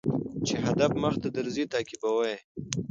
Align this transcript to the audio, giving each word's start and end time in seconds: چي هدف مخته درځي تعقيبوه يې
چي 0.47 0.55
هدف 0.67 0.91
مخته 1.03 1.27
درځي 1.37 1.63
تعقيبوه 1.73 2.23
يې 2.31 2.37